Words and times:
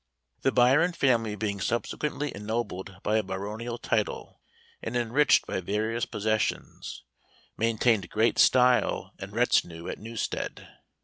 The 0.41 0.51
Byron 0.51 0.93
family 0.93 1.35
being 1.35 1.61
subsequently 1.61 2.33
ennobled 2.35 2.95
by 3.03 3.17
a 3.17 3.21
baronial 3.23 3.77
title, 3.77 4.41
and 4.81 4.97
enriched 4.97 5.45
by 5.45 5.61
various 5.61 6.07
possessions, 6.07 7.03
maintained 7.55 8.09
great 8.09 8.39
style 8.39 9.13
and 9.19 9.31
retinue 9.31 9.87
at 9.89 9.99
Newstead. 9.99 10.67